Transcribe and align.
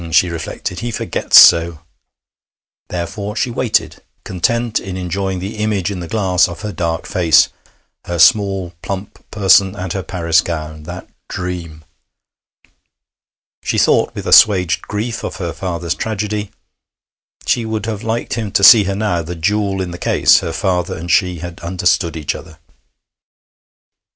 she 0.11 0.31
reflected, 0.31 0.79
'he 0.79 0.89
forgets 0.89 1.37
so.' 1.39 1.77
Therefore 2.87 3.35
she 3.35 3.51
waited, 3.51 4.01
content 4.23 4.79
in 4.79 4.97
enjoying 4.97 5.37
the 5.37 5.57
image 5.57 5.91
in 5.91 5.99
the 5.99 6.07
glass 6.07 6.47
of 6.47 6.61
her 6.61 6.71
dark 6.71 7.05
face, 7.05 7.49
her 8.05 8.17
small 8.17 8.73
plump 8.81 9.19
person, 9.29 9.75
and 9.75 9.93
her 9.93 10.01
Paris 10.01 10.41
gown 10.41 10.85
that 10.85 11.07
dream! 11.29 11.85
She 13.61 13.77
thought 13.77 14.15
with 14.15 14.25
assuaged 14.25 14.81
grief 14.87 15.23
of 15.23 15.35
her 15.35 15.53
father's 15.53 15.93
tragedy; 15.93 16.49
she 17.45 17.63
would 17.63 17.85
have 17.85 18.01
liked 18.01 18.33
him 18.33 18.49
to 18.53 18.63
see 18.63 18.85
her 18.85 18.95
now, 18.95 19.21
the 19.21 19.35
jewel 19.35 19.81
in 19.81 19.91
the 19.91 19.99
case 19.99 20.39
her 20.39 20.51
father 20.51 20.97
and 20.97 21.11
she 21.11 21.41
had 21.45 21.59
understood 21.59 22.17
each 22.17 22.33
other. 22.33 22.57